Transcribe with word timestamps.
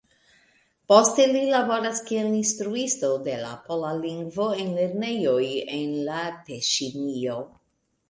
Poste 0.91 1.27
li 1.35 1.43
laboras 1.55 2.01
kiel 2.07 2.31
instruisto 2.39 3.11
de 3.29 3.37
la 3.45 3.53
pola 3.69 3.93
lingvo 4.01 4.51
en 4.65 4.75
lernejoj 4.81 5.39
en 5.79 5.97
la 6.11 6.21
Teŝinio. 6.53 7.43